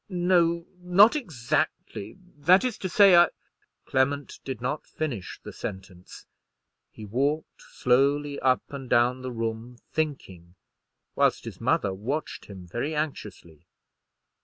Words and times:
"No, 0.09 0.65
not 0.79 1.15
exactly; 1.15 2.17
that 2.35 2.63
is 2.63 2.79
to 2.79 2.89
say, 2.89 3.15
I——" 3.15 3.29
Clement 3.85 4.39
did 4.43 4.59
not 4.59 4.87
finish 4.87 5.39
the 5.43 5.53
sentence. 5.53 6.25
He 6.89 7.05
walked 7.05 7.61
slowly 7.61 8.39
up 8.39 8.63
and 8.69 8.89
down 8.89 9.21
the 9.21 9.31
room 9.31 9.77
thinking, 9.91 10.55
whilst 11.13 11.45
his 11.45 11.61
mother 11.61 11.93
watched 11.93 12.45
him 12.45 12.65
very 12.67 12.95
anxiously. 12.95 13.67